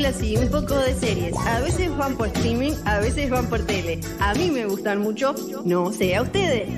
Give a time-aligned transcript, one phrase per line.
[0.00, 1.36] y un poco de series.
[1.36, 4.00] A veces van por streaming, a veces van por tele.
[4.18, 5.34] A mí me gustan mucho,
[5.66, 6.68] no sé a ustedes.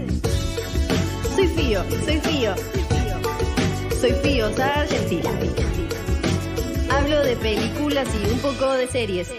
[1.37, 2.55] Soy Fío, soy Fío.
[4.01, 5.31] Soy Fío Sargentila.
[6.91, 9.31] Hablo de películas y un poco de series.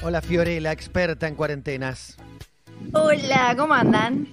[0.00, 2.16] Hola Fiorella, experta en cuarentenas.
[2.92, 4.28] Hola, ¿cómo andan?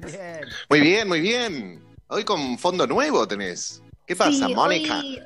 [0.00, 0.40] Bien.
[0.68, 1.82] Muy bien, muy bien.
[2.08, 3.82] Hoy con fondo nuevo tenés.
[4.06, 4.98] ¿Qué pasa, Sí, Mónica?
[4.98, 5.18] Hoy,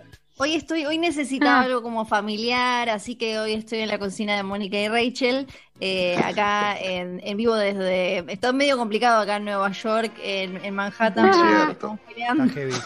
[0.42, 1.62] hoy estoy, hoy necesitaba Ah.
[1.62, 5.46] algo como familiar, así que hoy estoy en la cocina de Mónica y Rachel,
[5.80, 8.24] eh, acá en, en vivo desde.
[8.32, 11.30] Está medio complicado acá en Nueva York, en, en Manhattan.
[11.70, 12.00] Estamos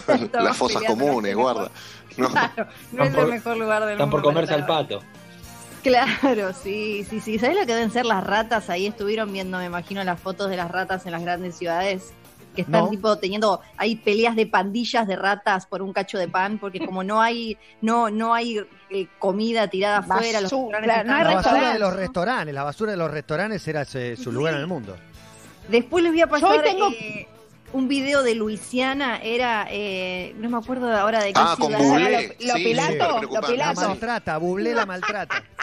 [0.32, 1.70] Las fosas comunes, no es guarda.
[2.16, 2.30] No.
[2.30, 4.10] Claro, no es Están por- el mejor lugar del Están mundo.
[4.16, 5.00] por para comerse al pato.
[5.82, 7.38] Claro, sí, sí, sí.
[7.38, 8.70] ¿Sabes lo que deben ser las ratas?
[8.70, 12.12] Ahí estuvieron viendo, me imagino, las fotos de las ratas en las grandes ciudades.
[12.56, 12.88] Que están No.
[12.91, 17.05] tipo teniendo, hay peleas de pandillas de ratas por un cacho de pan, porque como
[17.05, 18.59] no hay, no, no hay
[18.91, 22.91] eh, comida tirada afuera, los restaurantes no hay La basura de los restaurantes, la basura
[22.92, 24.96] de los restaurantes era su lugar en el mundo.
[25.68, 27.29] Después les voy a pasar Yo hoy tengo- eh,
[27.73, 31.82] un video de Luisiana, era, eh, no me acuerdo ahora de qué Ah, con ciudad
[31.82, 32.09] Bublé.
[32.09, 32.20] era.
[32.23, 33.57] Lo- lo sí, Pilato, lo preocupante.
[33.57, 33.88] La Pilato.
[33.88, 35.43] maltrata, Bublé la maltrata.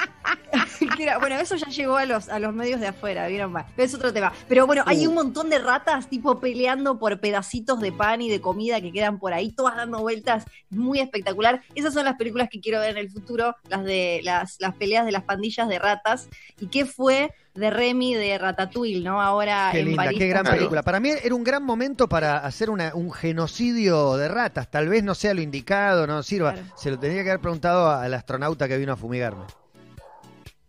[1.20, 3.52] bueno, eso ya llegó a los, a los medios de afuera, ¿vieron?
[3.52, 4.32] más Pero es otro tema.
[4.48, 8.42] Pero bueno, hay un montón de ratas tipo peleando por pedacitos de pan y de
[8.42, 10.46] comida que quedan por ahí, todas dando vueltas.
[10.72, 11.62] Es muy espectacular.
[11.76, 15.06] Esas son las películas que quiero ver en el futuro, las de las, las peleas
[15.06, 16.28] de las pandillas de ratas.
[16.60, 19.22] ¿Y qué fue de Remy de Ratatouille, no?
[19.22, 20.20] Ahora Qué en linda, París.
[20.20, 20.58] qué gran Claro.
[20.58, 20.82] película.
[20.82, 24.70] Para mí era un gran momento para hacer una- un genocidio de ratas.
[24.72, 26.54] Tal vez no sea lo indicado, no sirva.
[26.54, 26.68] Claro.
[26.76, 29.44] Se lo tendría que haber preguntado al astronauta que vino a fumigarme.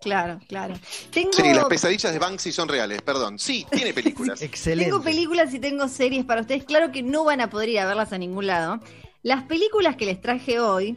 [0.05, 0.75] Claro, claro.
[1.11, 3.39] Tengo, Sí, las pesadillas de Banksy son reales, perdón.
[3.39, 4.41] Sí, tiene películas.
[4.43, 4.91] Excelente.
[4.91, 6.65] tengo películas y tengo series para ustedes.
[6.65, 8.81] Claro que no van a poder ir a verlas a ningún lado.
[9.23, 10.97] Las películas que les traje hoy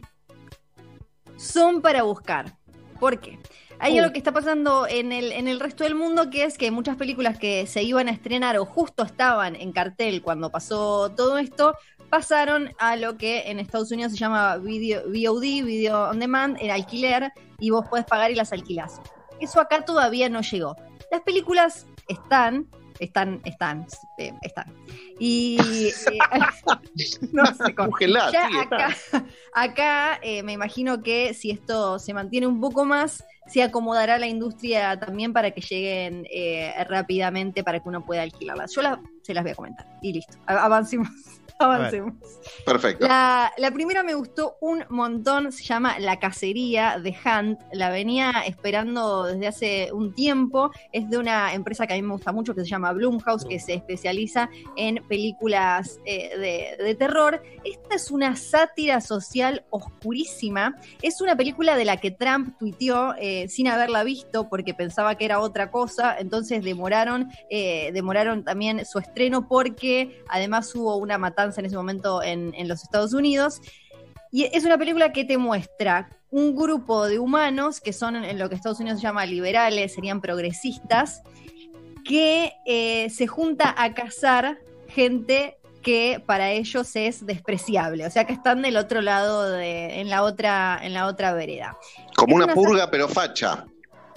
[1.36, 2.56] son para buscar.
[3.00, 3.38] ¿Por qué?
[3.78, 3.98] Hay Uh.
[4.02, 6.96] algo que está pasando en el, en el resto del mundo que es que muchas
[6.96, 11.74] películas que se iban a estrenar o justo estaban en cartel cuando pasó todo esto,
[12.10, 16.70] pasaron a lo que en Estados Unidos se llama video, VOD, Video On Demand, el
[16.70, 19.00] alquiler, y vos podés pagar y las alquilás.
[19.40, 20.74] Eso acá todavía no llegó.
[21.10, 22.66] Las películas están,
[22.98, 23.86] están, están,
[24.18, 24.74] eh, están.
[25.18, 26.18] Y eh,
[27.32, 27.90] no sé cómo.
[27.90, 28.96] Búsquenla, Ya sí, acá,
[29.54, 34.26] acá eh, me imagino que si esto se mantiene un poco más, se acomodará la
[34.26, 38.74] industria también para que lleguen eh, rápidamente para que uno pueda alquilarlas.
[38.74, 40.36] Yo la- se las voy a comentar y listo.
[40.46, 41.08] Avancemos.
[41.58, 42.14] Avancemos.
[42.64, 43.08] Perfecto.
[43.08, 48.30] La, la primera me gustó un montón, se llama La Cacería de Hunt, la venía
[48.46, 52.54] esperando desde hace un tiempo, es de una empresa que a mí me gusta mucho
[52.54, 57.42] que se llama Blumhouse, que se especializa en películas eh, de, de terror.
[57.64, 63.48] Esta es una sátira social oscurísima, es una película de la que Trump tuiteó eh,
[63.48, 69.00] sin haberla visto porque pensaba que era otra cosa, entonces demoraron, eh, demoraron también su
[69.00, 73.62] estreno porque además hubo una matanza en ese momento en, en los Estados Unidos.
[74.30, 78.48] Y es una película que te muestra un grupo de humanos que son en lo
[78.48, 81.22] que Estados Unidos se llama liberales, serían progresistas,
[82.04, 84.58] que eh, se junta a cazar
[84.88, 90.10] gente que para ellos es despreciable, o sea que están del otro lado de, en
[90.10, 91.78] la otra, en la otra vereda.
[92.16, 93.64] Como una purga, pero facha.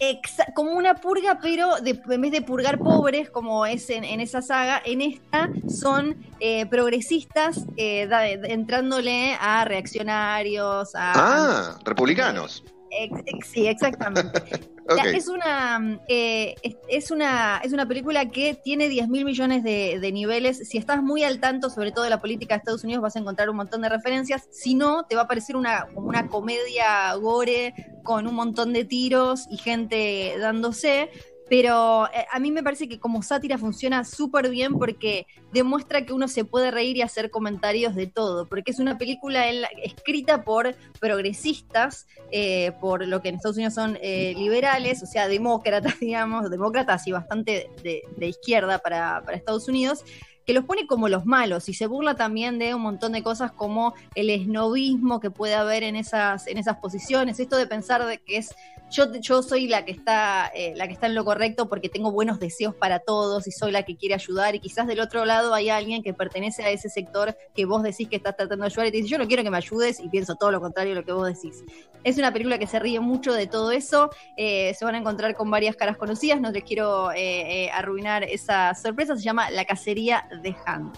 [0.01, 4.19] Exa- como una purga, pero de- en vez de purgar pobres, como es en, en
[4.19, 11.11] esa saga, en esta son eh, progresistas eh, da- entrándole a reaccionarios, a...
[11.15, 12.63] Ah, republicanos.
[12.89, 14.41] Ex- ex- sí, exactamente.
[14.89, 16.55] Es una eh,
[16.87, 20.67] es, una es una película que tiene 10 mil millones de, niveles.
[20.67, 23.19] Si estás muy al tanto, sobre todo de la política de Estados Unidos, vas a
[23.19, 24.47] encontrar un montón de referencias.
[24.51, 29.45] Si no, te va a parecer una, una comedia gore con un montón de tiros
[29.49, 31.09] y gente dándose.
[31.51, 36.13] Pero eh, a mí me parece que como sátira funciona súper bien porque demuestra que
[36.13, 38.47] uno se puede reír y hacer comentarios de todo.
[38.47, 43.57] Porque es una película en la- escrita por progresistas, eh, por lo que en Estados
[43.57, 49.21] Unidos son eh, liberales, o sea, demócratas, digamos, demócratas y bastante de, de izquierda para,
[49.25, 50.05] para Estados Unidos,
[50.45, 53.51] que los pone como los malos y se burla también de un montón de cosas
[53.51, 58.19] como el esnovismo que puede haber en esas, en esas posiciones, esto de pensar de
[58.19, 58.55] que es
[58.91, 62.11] yo, yo soy la que está eh, la que está en lo correcto porque tengo
[62.11, 64.53] buenos deseos para todos y soy la que quiere ayudar.
[64.53, 68.09] Y quizás del otro lado hay alguien que pertenece a ese sector que vos decís
[68.09, 70.09] que estás tratando de ayudar y te dice yo no quiero que me ayudes y
[70.09, 71.63] pienso todo lo contrario de lo que vos decís.
[72.03, 75.35] Es una película que se ríe mucho de todo eso, eh, se van a encontrar
[75.35, 80.27] con varias caras conocidas, no les quiero eh, arruinar esa sorpresa, se llama La Cacería
[80.41, 80.97] de Hunt.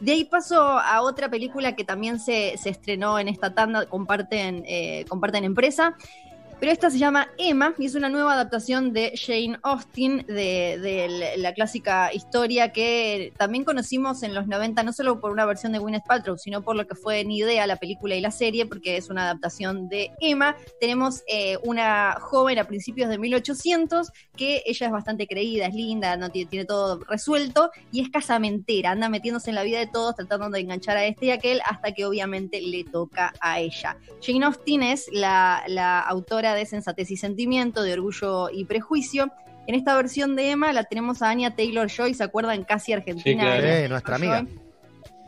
[0.00, 4.64] De ahí paso a otra película que también se, se estrenó en esta tanda, comparten,
[5.08, 5.96] comparten empresa,
[6.60, 11.54] pero esta se llama Emma y es una nueva adaptación de Jane Austen, de, la
[11.54, 16.06] clásica historia que también conocimos en los 90, no solo por una versión de Gwyneth
[16.06, 19.08] Paltrow, sino por lo que fue ni idea la película y la serie, porque es
[19.08, 20.56] una adaptación de Emma.
[20.80, 26.16] Tenemos eh, una joven a principios de 1800 que ella es bastante creída, es linda,
[26.16, 30.48] no tiene, todo resuelto y es casamentera, anda metiéndose en la vida de todos, tratando
[30.50, 33.96] de enganchar a este y aquel, hasta que obviamente le toca a ella.
[34.20, 39.32] Jane Austen es la autora de Sensatez y Sentimiento, de Orgullo y Prejuicio.
[39.66, 42.64] En esta versión de Emma la tenemos a Anya Taylor Joy, ¿se acuerdan?
[42.64, 43.56] Casi Argentina.
[43.60, 44.46] Sí, nuestra amiga.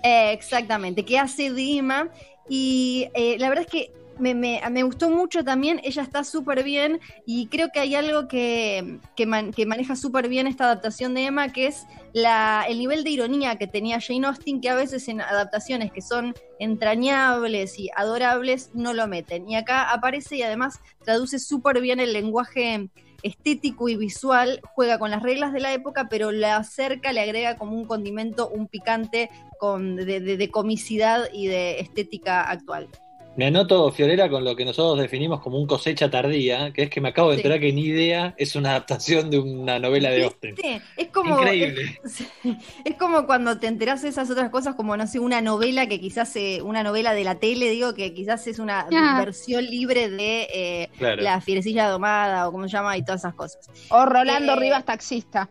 [0.02, 2.08] Eh, exactamente, que hace de Emma.
[2.48, 6.62] Y eh, la verdad es que me, me, me, gustó mucho también, ella está súper
[6.62, 11.52] bien y creo que hay algo que, que, maneja súper bien esta adaptación de Emma,
[11.52, 15.20] que es la, el nivel de ironía que tenía Jane Austen, que a veces en
[15.20, 19.48] adaptaciones que son entrañables y adorables no lo meten.
[19.48, 22.90] Y acá aparece y además traduce súper bien el lenguaje
[23.22, 27.56] estético y visual, juega con las reglas de la época, pero la acerca, le agrega
[27.56, 32.88] como un condimento, un picante con, de, de comicidad y de estética actual.
[33.36, 37.00] Me anoto, Fiorella, con lo que nosotros definimos como un cosecha tardía, que es que
[37.00, 40.56] me acabo de enterar que ni idea es una adaptación de una novela de Austen.
[40.96, 42.00] Es como, Increíble.
[42.84, 46.00] Es, como cuando te enterás de esas otras cosas, como, no sé, una novela que
[46.00, 48.86] quizás, eh, una novela de la tele, digo, que quizás es una
[49.18, 53.70] versión libre de eh, La Fierecilla Domada, o como se llama, y todas esas cosas.
[53.90, 55.48] O Rolando eh, Rivas Taxista.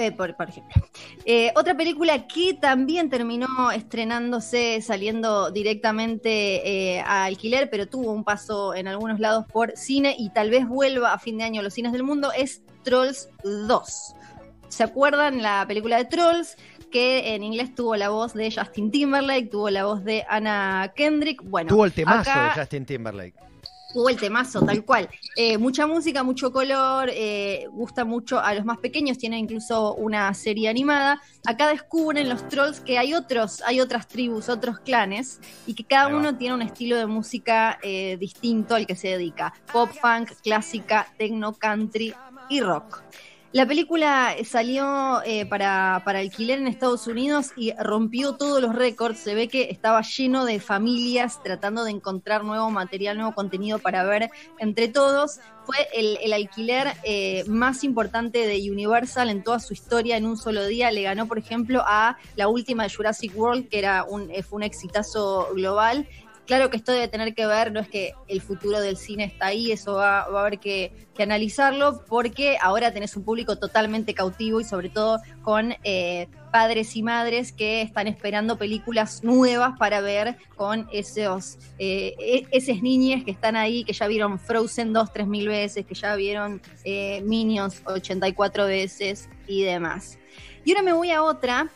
[0.00, 0.80] Eh, por, ejemplo.
[1.24, 8.22] Eh, otra película que también terminó estrenándose, saliendo directamente eh, a alquiler, pero tuvo un
[8.22, 11.64] paso en algunos lados por cine y tal vez vuelva a fin de año a
[11.64, 14.14] los cines del mundo, es Trolls 2.
[14.68, 16.56] ¿Se acuerdan la película de Trolls?
[16.92, 21.42] que en inglés tuvo la voz de Justin Timberlake, tuvo la voz de Anna Kendrick.
[21.44, 23.34] Bueno, tuvo el temazo de Justin Timberlake
[23.92, 25.08] Tuvo el temazo, tal cual.
[25.34, 30.32] Eh, mucha música, mucho color, eh, gusta mucho a los más pequeños, tiene incluso una
[30.34, 31.22] serie animada.
[31.46, 36.08] Acá descubren los trolls que hay otros, hay otras tribus, otros clanes, y que cada
[36.08, 39.54] uno tiene un estilo de música eh, distinto al que se dedica.
[39.72, 42.14] Pop, funk, clásica, techno, country
[42.50, 43.02] y rock.
[43.50, 49.20] La película salió eh, para, para, alquiler en Estados Unidos y rompió todos los récords.
[49.20, 54.04] Se ve que estaba lleno de familias tratando de encontrar nuevo material, nuevo contenido para
[54.04, 55.40] ver entre todos.
[55.64, 60.66] Fue el, alquiler eh, más importante de Universal en toda su historia en un solo
[60.66, 60.90] día.
[60.90, 64.58] Le ganó, por ejemplo, a la última de Jurassic World, que era un, eh, fue
[64.58, 66.06] un exitazo global.
[66.48, 69.48] Claro que esto debe tener que ver, no es que el futuro del cine está
[69.48, 74.64] ahí, eso va, a haber que, analizarlo, porque ahora tenés un público totalmente cautivo y
[74.64, 80.88] sobre todo con eh, padres y madres que están esperando películas nuevas para ver con
[80.90, 85.48] esos, eh, e, esas niñas que están ahí, que ya vieron Frozen dos, tres mil
[85.48, 90.18] veces, que ya vieron eh, Minions 84 veces y demás.
[90.64, 91.68] Y ahora me voy a otra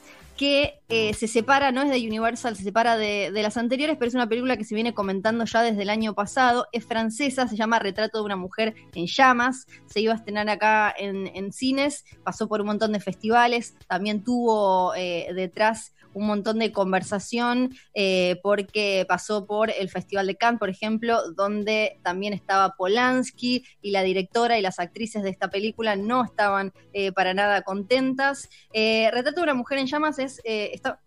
[0.42, 4.14] que eh, se separa, no es de Universal, se separa de, las anteriores, pero es
[4.16, 6.66] una película que se viene comentando ya desde el año pasado.
[6.72, 9.68] Es francesa, se llama Retrato de una mujer en llamas.
[9.86, 14.96] Se iba a estrenar acá en, cines, pasó por un montón de festivales, también tuvo
[14.96, 20.70] eh, detrás un montón de conversación eh, porque pasó por el Festival de Cannes, por
[20.70, 26.24] ejemplo, donde también estaba Polanski y la directora y las actrices de esta película no
[26.24, 28.48] estaban eh, para nada contentas.
[28.72, 30.40] Eh, Retrato de una mujer en llamas es,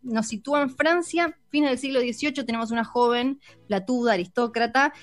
[0.01, 4.93] nos sitúa en Francia, fines del siglo XVIII, tenemos una joven platuda, aristócrata,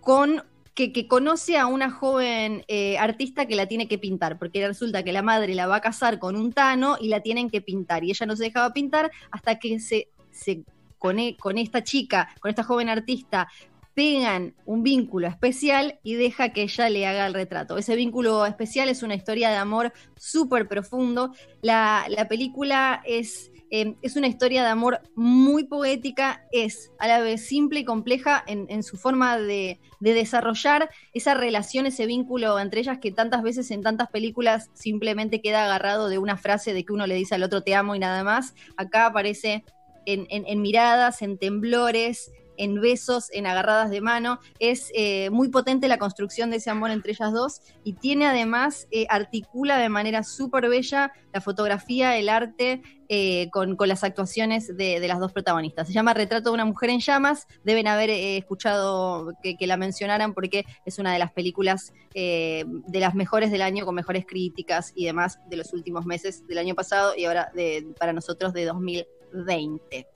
[0.00, 0.42] con
[0.76, 5.12] que, conoce a una joven eh, artista que la tiene que pintar, porque resulta que
[5.12, 8.10] la madre la va a casar con un tano y la tienen que pintar, y
[8.10, 10.64] ella no se dejaba pintar hasta que se, se
[10.98, 13.48] con, e, con esta chica, con esta joven artista,
[13.94, 17.78] pegan un vínculo especial y deja que ella le haga el retrato.
[17.78, 21.32] Ese vínculo especial es una historia de amor súper profundo.
[21.62, 27.20] La, la película es Em, es una historia de amor muy poética, es a la
[27.20, 32.98] vez simple y compleja en, su forma de, desarrollar esa relación, ese vínculo entre ellas
[32.98, 37.06] que tantas veces en tantas películas simplemente queda agarrado de una frase de que uno
[37.06, 38.54] le dice al otro te amo y nada más.
[38.76, 39.64] Acá aparece
[40.06, 44.40] en miradas, en temblores, en besos, en agarradas de mano.
[44.58, 48.88] Es eh, muy potente la construcción de ese amor entre ellas dos y tiene además,
[48.90, 55.06] eh, articula de manera súper bella la fotografía, el arte eh, con, las actuaciones de,
[55.06, 55.86] las dos protagonistas.
[55.86, 57.46] Se llama Retrato de una mujer en llamas.
[57.62, 62.64] Deben haber escuchado que, la mencionaran porque es una de las películas de
[63.00, 66.74] las mejores del año, con mejores críticas y demás de los últimos meses del año
[66.74, 70.06] pasado y ahora de, para nosotros de 2020.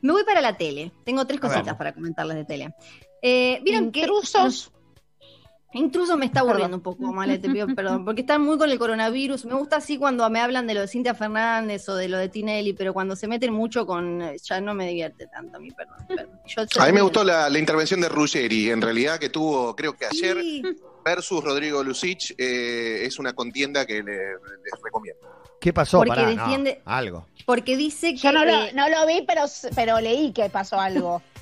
[0.00, 0.06] 2020.
[0.06, 0.92] Me voy para la tele.
[1.04, 1.78] Tengo tres cositas Vamos.
[1.78, 2.74] para comentarles de tele.
[3.22, 4.72] Eh, ¿Vieron que Intrusos.
[5.76, 6.94] Intruso me está aburriendo Perdón.
[6.94, 9.44] un poco, Male, te pido perdón, porque están muy con el coronavirus.
[9.44, 12.28] Me gusta así cuando me hablan de lo de Cintia Fernández o de lo de
[12.28, 14.22] Tinelli, pero cuando se meten mucho con.
[14.22, 15.96] eh, ya no me divierte tanto a mí, perdón.
[16.08, 16.28] perdón.
[16.46, 19.94] Yo A mí me gustó la, la intervención de Ruggeri, en realidad, que tuvo, creo
[19.94, 20.62] que ayer, Sí,
[21.04, 22.34] versus Rodrigo Lucich.
[22.38, 25.20] eh, es una contienda que le- les recomiendo.
[25.60, 25.98] ¿Qué pasó?
[25.98, 27.26] Porque Pará, no, defiende- algo.
[27.46, 29.42] porque dice que Yo no lo, eh, no lo vi, pero,
[29.74, 31.22] pero leí que pasó algo.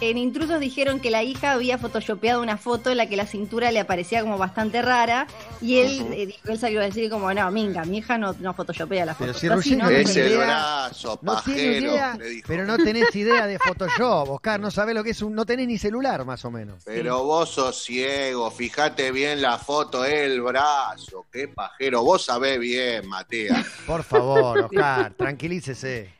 [0.00, 3.72] en Intrusos dijeron que la hija había photoshopeado una foto en la que la cintura
[3.72, 5.26] le aparecía como bastante rara
[5.60, 8.54] y él, eh, dijo, él salió a decir como, no, minga, mi hija no, no
[8.54, 9.38] photoshopea la Pero foto.
[9.40, 9.84] si Pero Ruggeri ¿no?
[9.84, 10.46] no es tiene el idea.
[10.46, 12.44] brazo, No tiene pajero, idea, le dijo.
[12.46, 15.66] pero no tenés idea de Photoshop, Oscar, no sabés lo que es un, no tenés
[15.66, 16.82] ni celular más o menos.
[16.84, 22.02] Pero vos sos ciego, fíjate bien la foto, el brazo, qué pajero.
[22.04, 23.64] Vos sabés bien, Matea.
[23.86, 26.17] Por favor, Oscar, tranquilícese.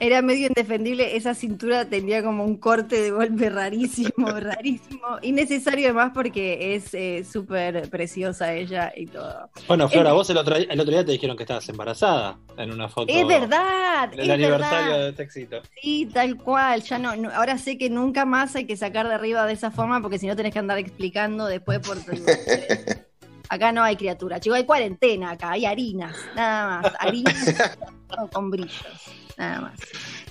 [0.00, 6.12] Era medio indefendible, esa cintura tenía como un corte de golpe rarísimo, rarísimo, innecesario además
[6.14, 9.50] porque es eh, súper preciosa ella y todo.
[9.66, 12.88] Bueno, Flora, vos el otro, el otro día te dijeron que estabas embarazada en una
[12.88, 13.12] foto.
[13.12, 14.98] Es verdad, Del es aniversario verdad.
[15.04, 15.62] de este éxito.
[15.82, 19.14] Sí, tal cual, ya no, no- ahora sé que nunca más hay que sacar de
[19.14, 22.12] arriba de esa forma porque si no tenés que andar explicando después por tu-
[23.50, 27.70] Acá no hay criatura, chico, hay cuarentena acá, hay harinas, nada más, harinas
[28.32, 28.84] con brillos,
[29.38, 29.80] nada más.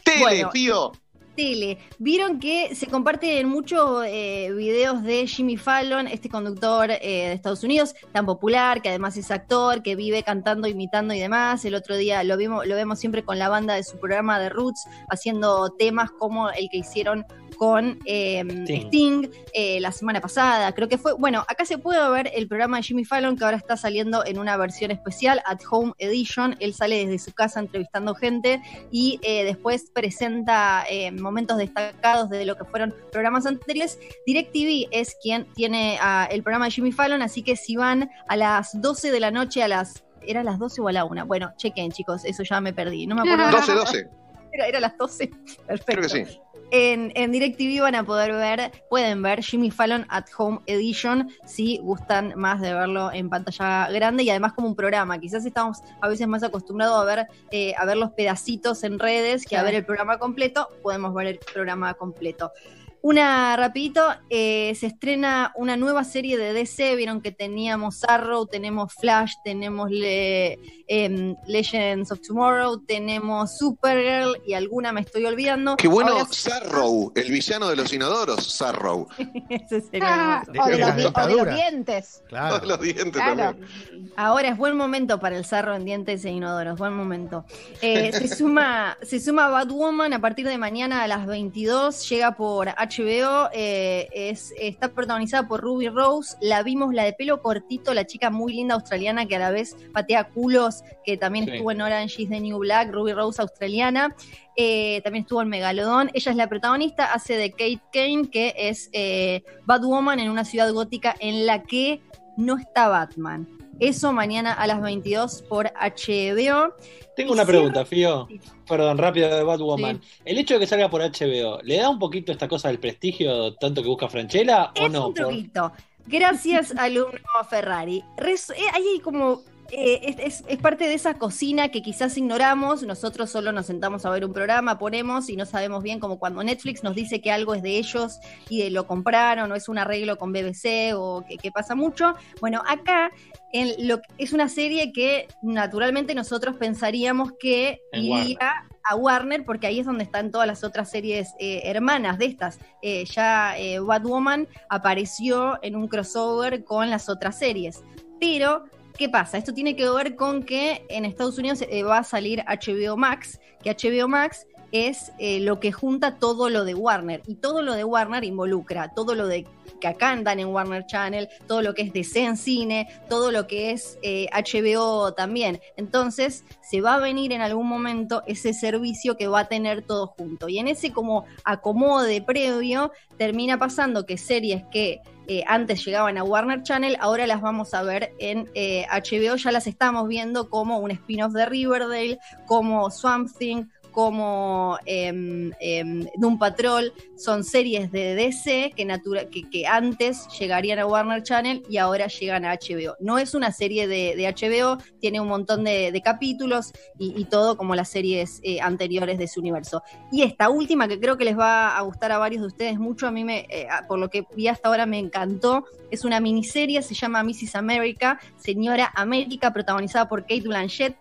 [0.04, 0.50] Tele, Bueno.
[0.52, 0.92] pío.
[1.36, 1.78] tele.
[2.00, 7.64] Vieron que se comparten muchos eh, videos de Jimmy Fallon, este conductor eh, de Estados
[7.64, 11.64] Unidos, tan popular, que además es actor, que vive cantando, imitando y demás.
[11.64, 14.50] El otro día lo vimos, lo vemos siempre con la banda de su programa de
[14.50, 17.24] Roots, haciendo temas como el que hicieron
[17.58, 18.88] con eh, Sting.
[18.88, 20.72] Sting, eh, la semana pasada.
[20.74, 23.58] Creo que fue, bueno, acá se puede ver el programa de Jimmy Fallon que ahora
[23.58, 26.56] está saliendo en una versión especial, At Home Edition.
[26.60, 28.62] Él sale desde su casa entrevistando gente
[28.92, 34.00] y eh, después presenta eh, momentos destacados de lo que fueron programas anteriores.
[34.26, 36.00] DirecTV es quien tiene
[36.30, 39.64] el programa de Jimmy Fallon, así que si van a las 12 de la noche,
[39.64, 40.04] a las...
[40.22, 41.26] ¿Era a las 12 o a la 1?
[41.26, 43.08] Bueno, chequen chicos, eso ya me perdí.
[43.08, 43.50] No me acuerdo.
[43.58, 44.10] 12, 12.
[44.58, 45.28] Era, era a las 12.
[45.68, 45.86] Perfecto.
[45.86, 46.40] Creo que sí.
[46.70, 51.78] En, en DirecTV van a poder ver, pueden ver Jimmy Fallon at Home Edition si
[51.78, 55.18] gustan más de verlo en pantalla grande y además como un programa.
[55.18, 59.46] Quizás estamos a veces más acostumbrados a ver, eh, a ver los pedacitos en redes
[59.46, 60.68] que a ver el programa completo.
[60.82, 62.52] Podemos ver el programa completo.
[63.01, 68.94] Una rapidito, eh, se estrena una nueva serie de DC, vieron que teníamos Arrow, tenemos
[68.94, 75.77] Flash, tenemos Le- em, Legends of Tomorrow, tenemos Supergirl y alguna me estoy olvidando.
[75.77, 79.08] Qué bueno, Sarrow, el villano de los inodoros, Sarrow.
[79.50, 82.24] Ese sería Ah, o, de los, la di- o de los dientes.
[82.27, 82.66] Claro.
[82.66, 83.36] Los dientes Claro.
[83.36, 84.12] también.
[84.16, 87.46] Ahora es buen momento para el zarro en dientes e inodoros, buen momento.
[87.82, 92.70] Eh, se, suma, se suma Batwoman a partir de mañana a las 22, llega por
[92.88, 98.06] HBO, eh, es, está protagonizada por Ruby Rose, la vimos, la de pelo cortito, la
[98.06, 101.51] chica muy linda australiana que a la vez patea culos, que también Sí.
[101.51, 104.15] estuvo en Orange is the New Black, Ruby Rose australiana.
[104.56, 106.10] Eh, también estuvo en Megalodón.
[106.13, 110.72] Ella es la protagonista, hace de Kate Kane, que es eh, Batwoman en una ciudad
[110.74, 112.01] gótica en la que
[112.38, 113.48] no está Batman.
[113.80, 116.74] Eso mañana a las 22 por HBO.
[117.16, 118.28] Tengo una pregunta, Fío.
[118.68, 120.02] Perdón, rápido de Batwoman.
[120.26, 123.54] ¿El hecho de que salga por HBO, ¿le da un poquito esta cosa del prestigio
[123.56, 125.08] tanto que busca Franchella o no?
[125.08, 125.72] un Por- poquito.
[126.06, 127.20] Gracias, alumno
[127.50, 128.04] Ferrari.
[128.18, 129.42] Res- eh, ahí hay como.
[129.72, 132.84] Eh, es, es- parte de esa cocina que quizás ignoramos.
[132.84, 136.44] Nosotros solo nos sentamos a ver un programa, ponemos y no sabemos bien, como cuando
[136.44, 138.20] Netflix nos dice que algo es de ellos
[138.50, 142.16] y de lo compraron, o es un arreglo con BBC, o que, que pasa mucho.
[142.42, 143.12] Bueno, acá
[143.54, 149.68] en lo, es una serie que naturalmente nosotros pensaríamos que En iría a Warner, porque
[149.68, 152.58] ahí es donde están todas las otras series eh, hermanas de estas.
[152.82, 157.84] Eh, ya eh, Batwoman apareció en un crossover con las otras series.
[158.20, 158.64] Pero,
[158.98, 159.38] ¿qué pasa?
[159.38, 163.39] Esto tiene que ver con que en Estados Unidos eh, va a salir HBO Max,
[163.63, 167.22] que HBO Max es eh, lo que junta todo lo de Warner.
[167.28, 169.46] Y todo lo de Warner involucra todo lo de
[169.80, 173.48] que acá andan en Warner Channel, todo lo que es DC en cine, todo lo
[173.48, 175.60] que es eh, HBO también.
[175.76, 180.08] Entonces, se va a venir en algún momento ese servicio que va a tener todo
[180.08, 180.50] junto.
[180.50, 186.24] Y en ese como acomode previo, termina pasando que series que eh, antes llegaban a
[186.24, 190.80] Warner Channel, ahora las vamos a ver en eh, HBO, ya las estamos viendo como
[190.80, 193.66] un spin-off de Riverdale, como Swamp Thing,
[193.98, 200.77] como em, em, Doom Patrol, son series de DC que, natura- que, que antes llegarían
[200.77, 202.96] a Warner Channel y ahora llegan a HBO.
[203.00, 207.74] No es una serie de, HBO, tiene un montón de, capítulos y, y todo como
[207.74, 209.82] las series eh, anteriores de su universo.
[210.12, 213.08] Y esta última, que creo que les va a gustar a varios de ustedes mucho,
[213.08, 215.66] a mí, me, eh, por lo que vi hasta ahora, me encantó.
[215.89, 217.56] Es una miniserie, se llama Mrs.
[217.56, 220.96] America, Señora América, protagonizada por Kate Blanchett.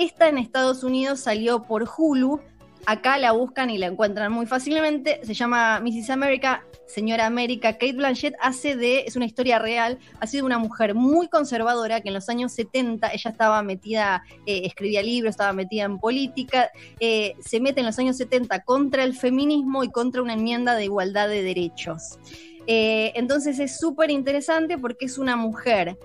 [0.00, 2.40] Esta en Estados Unidos salió por Hulu.
[2.86, 5.20] Acá la buscan y la encuentran muy fácilmente.
[5.24, 6.08] Se llama Mrs.
[6.08, 7.74] America, Señora América.
[7.74, 12.08] Kate Blanchett hace de, es una historia real, ha sido una mujer muy conservadora que
[12.08, 17.34] en los años 70 ella estaba metida, eh, escribía libros, estaba metida en política, eh,
[17.44, 21.28] se mete en los años 70 contra el feminismo y contra una enmienda de igualdad
[21.28, 22.18] de derechos.
[22.66, 25.98] Eh, entonces es súper interesante porque es una mujer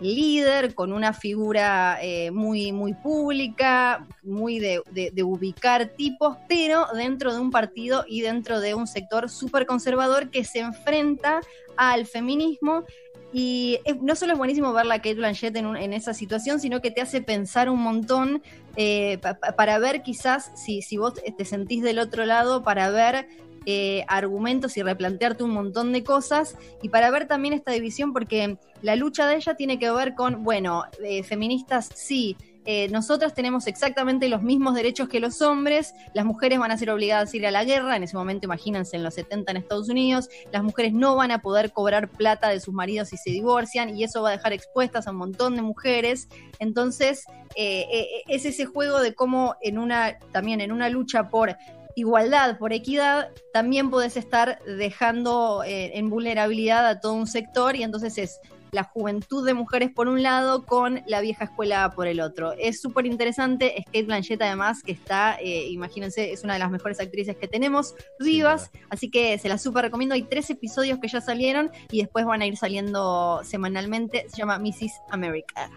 [0.00, 4.82] líder, con una figura eh, muy, muy pública, muy de,
[5.22, 10.44] ubicar tipos, pero dentro de un partido y dentro de un sector súper conservador que
[10.44, 11.40] se enfrenta
[11.76, 12.84] al feminismo.
[13.30, 17.02] Y no solo es buenísimo verla a Kate Blanchett en, esa situación, sino que te
[17.02, 18.42] hace pensar un montón
[18.76, 22.90] eh, pa- pa- para ver quizás si, si vos te sentís del otro lado, para
[22.90, 23.28] ver
[23.70, 28.56] eh, argumentos y replantearte un montón de cosas y para ver también esta división porque
[28.80, 32.34] la lucha de ella tiene que ver con, bueno, eh, feministas sí,
[32.64, 36.88] eh, nosotras tenemos exactamente los mismos derechos que los hombres, las mujeres van a ser
[36.88, 39.90] obligadas a ir a la guerra, en ese momento imagínense en los 70 en Estados
[39.90, 43.94] Unidos, las mujeres no van a poder cobrar plata de sus maridos si se divorcian
[43.94, 46.26] y eso va a dejar expuestas a un montón de mujeres,
[46.58, 51.56] entonces es ese juego de cómo en una, también en una lucha por
[51.98, 57.82] igualdad, por equidad, también podés estar dejando eh, en vulnerabilidad a todo un sector y
[57.82, 58.40] entonces es
[58.70, 62.52] la juventud de mujeres por un lado con la vieja escuela por el otro.
[62.52, 66.70] Es súper interesante, es Kate Blanchett además que está, eh, imagínense, es una de las
[66.70, 70.14] mejores actrices que tenemos vivas, así que se la súper recomiendo.
[70.14, 74.58] Hay tres episodios que ya salieron y después van a ir saliendo semanalmente, se llama
[74.58, 74.92] Mrs.
[75.10, 75.70] America.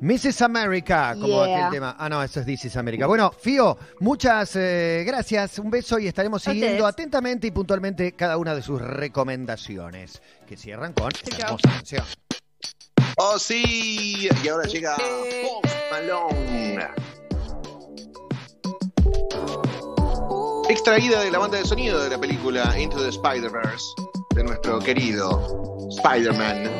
[0.00, 0.42] Mrs.
[0.42, 1.56] America, como Yeah.
[1.66, 1.96] aquel tema.
[1.98, 3.06] Ah, no, eso es This is America.
[3.06, 8.54] Bueno, Fío, muchas eh, gracias, un beso y estaremos siguiendo atentamente y puntualmente cada una
[8.54, 12.04] de sus recomendaciones, que cierran con esta hermosa canción.
[13.16, 14.28] Oh, sí.
[14.42, 16.88] Y ahora llega Post Malone.
[20.68, 23.84] Extraída de la banda de sonido de la película Into the Spider-Verse
[24.34, 26.70] de nuestro querido Spider-Man.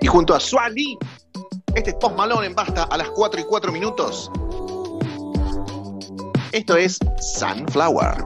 [0.00, 0.98] Y junto a Swally,
[1.74, 4.30] este es Post Malone en Basta a las 4 y 4 minutos.
[6.52, 8.24] Esto es Sunflower.